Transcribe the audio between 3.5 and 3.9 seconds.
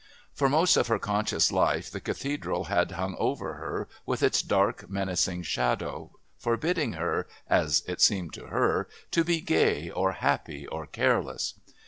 her